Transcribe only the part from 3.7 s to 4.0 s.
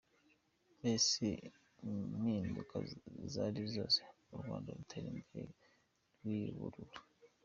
zose,